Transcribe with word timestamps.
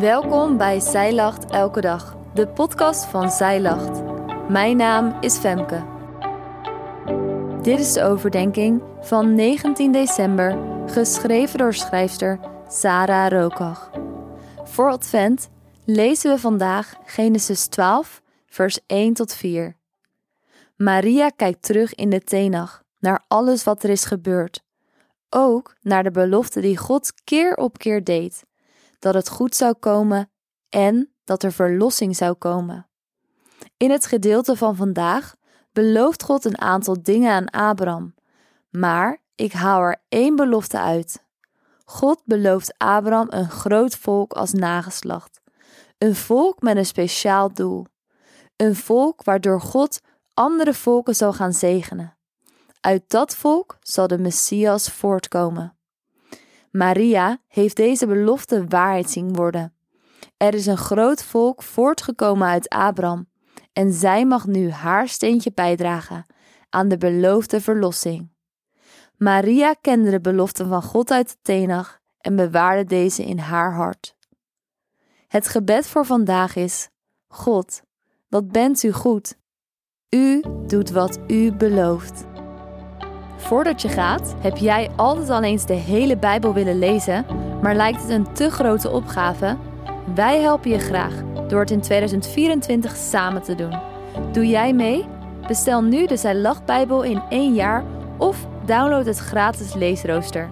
Welkom 0.00 0.56
bij 0.56 0.80
Zij 0.80 1.14
Lacht 1.14 1.50
Elke 1.50 1.80
Dag, 1.80 2.16
de 2.34 2.48
podcast 2.48 3.04
van 3.04 3.30
Zij 3.30 3.60
Lacht. 3.60 4.02
Mijn 4.48 4.76
naam 4.76 5.16
is 5.20 5.36
Femke. 5.36 5.84
Dit 7.62 7.78
is 7.78 7.92
de 7.92 8.02
overdenking 8.02 8.82
van 9.00 9.34
19 9.34 9.92
december, 9.92 10.58
geschreven 10.86 11.58
door 11.58 11.74
schrijfster 11.74 12.40
Sarah 12.68 13.30
Rokach. 13.30 13.90
Voor 14.64 14.90
Advent 14.90 15.48
lezen 15.84 16.30
we 16.30 16.38
vandaag 16.38 16.94
Genesis 17.04 17.66
12, 17.66 18.22
vers 18.46 18.80
1 18.86 19.14
tot 19.14 19.34
4. 19.34 19.76
Maria 20.76 21.28
kijkt 21.28 21.62
terug 21.62 21.94
in 21.94 22.10
de 22.10 22.20
Tenach 22.20 22.82
naar 22.98 23.24
alles 23.28 23.64
wat 23.64 23.82
er 23.82 23.90
is 23.90 24.04
gebeurd. 24.04 24.62
Ook 25.30 25.76
naar 25.80 26.02
de 26.02 26.10
belofte 26.10 26.60
die 26.60 26.76
God 26.76 27.12
keer 27.24 27.54
op 27.54 27.78
keer 27.78 28.04
deed 28.04 28.44
dat 29.06 29.14
het 29.14 29.28
goed 29.28 29.54
zou 29.54 29.74
komen 29.74 30.30
en 30.68 31.12
dat 31.24 31.42
er 31.42 31.52
verlossing 31.52 32.16
zou 32.16 32.34
komen. 32.34 32.88
In 33.76 33.90
het 33.90 34.06
gedeelte 34.06 34.56
van 34.56 34.76
vandaag 34.76 35.34
belooft 35.72 36.22
God 36.22 36.44
een 36.44 36.60
aantal 36.60 37.02
dingen 37.02 37.32
aan 37.32 37.50
Abraham, 37.50 38.14
maar 38.70 39.22
ik 39.34 39.52
haal 39.52 39.80
er 39.80 40.02
één 40.08 40.36
belofte 40.36 40.78
uit. 40.78 41.24
God 41.84 42.22
belooft 42.24 42.78
Abraham 42.78 43.26
een 43.30 43.50
groot 43.50 43.96
volk 43.96 44.32
als 44.32 44.52
nageslacht, 44.52 45.40
een 45.98 46.14
volk 46.14 46.62
met 46.62 46.76
een 46.76 46.86
speciaal 46.86 47.52
doel, 47.52 47.86
een 48.56 48.76
volk 48.76 49.24
waardoor 49.24 49.60
God 49.60 50.00
andere 50.34 50.74
volken 50.74 51.14
zal 51.14 51.32
gaan 51.32 51.52
zegenen. 51.52 52.16
Uit 52.80 53.02
dat 53.06 53.36
volk 53.36 53.76
zal 53.80 54.06
de 54.06 54.18
Messias 54.18 54.88
voortkomen. 54.90 55.75
Maria 56.76 57.38
heeft 57.48 57.76
deze 57.76 58.06
belofte 58.06 58.66
waarheid 58.68 59.10
zien 59.10 59.34
worden. 59.34 59.74
Er 60.36 60.54
is 60.54 60.66
een 60.66 60.76
groot 60.76 61.22
volk 61.22 61.62
voortgekomen 61.62 62.48
uit 62.48 62.68
Abraham 62.68 63.28
en 63.72 63.92
zij 63.92 64.24
mag 64.24 64.46
nu 64.46 64.70
haar 64.70 65.08
steentje 65.08 65.52
bijdragen 65.54 66.26
aan 66.70 66.88
de 66.88 66.98
beloofde 66.98 67.60
verlossing. 67.60 68.30
Maria 69.16 69.74
kende 69.80 70.10
de 70.10 70.20
beloften 70.20 70.68
van 70.68 70.82
God 70.82 71.10
uit 71.10 71.28
de 71.28 71.36
Tenach 71.42 72.00
en 72.20 72.36
bewaarde 72.36 72.84
deze 72.84 73.24
in 73.24 73.38
haar 73.38 73.74
hart. 73.74 74.16
Het 75.28 75.48
gebed 75.48 75.86
voor 75.86 76.04
vandaag 76.04 76.56
is: 76.56 76.88
God, 77.26 77.82
wat 78.28 78.52
bent 78.52 78.82
u 78.82 78.92
goed? 78.92 79.36
U 80.10 80.42
doet 80.66 80.90
wat 80.90 81.18
u 81.26 81.52
belooft. 81.52 82.35
Voordat 83.46 83.82
je 83.82 83.88
gaat, 83.88 84.34
heb 84.38 84.56
jij 84.56 84.90
altijd 84.96 85.30
al 85.30 85.42
eens 85.42 85.66
de 85.66 85.74
hele 85.74 86.16
Bijbel 86.16 86.52
willen 86.52 86.78
lezen, 86.78 87.26
maar 87.62 87.74
lijkt 87.74 88.00
het 88.00 88.10
een 88.10 88.32
te 88.32 88.50
grote 88.50 88.90
opgave? 88.90 89.56
Wij 90.14 90.40
helpen 90.40 90.70
je 90.70 90.78
graag 90.78 91.14
door 91.48 91.60
het 91.60 91.70
in 91.70 91.80
2024 91.80 92.96
samen 92.96 93.42
te 93.42 93.54
doen. 93.54 93.80
Doe 94.32 94.46
jij 94.46 94.72
mee? 94.72 95.04
Bestel 95.46 95.82
nu 95.82 96.06
de 96.06 96.16
Zij 96.16 96.54
Bijbel 96.64 97.02
in 97.02 97.22
één 97.28 97.54
jaar 97.54 97.84
of 98.16 98.46
download 98.64 99.06
het 99.06 99.18
gratis 99.18 99.74
leesrooster. 99.74 100.50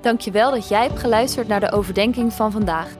Dankjewel 0.00 0.50
dat 0.50 0.68
jij 0.68 0.82
hebt 0.82 0.98
geluisterd 0.98 1.48
naar 1.48 1.60
de 1.60 1.72
overdenking 1.72 2.32
van 2.32 2.52
vandaag. 2.52 2.99